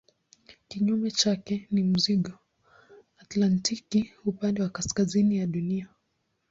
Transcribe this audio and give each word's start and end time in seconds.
Kinyume 0.67 1.11
chake 1.11 1.67
ni 1.71 1.83
mzingo 1.83 2.31
antaktiki 3.17 4.11
upande 4.25 4.61
wa 4.63 4.69
kaskazini 4.69 5.37
ya 5.37 5.47
Dunia. 5.47 5.87